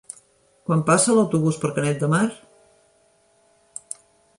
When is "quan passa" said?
0.69-1.17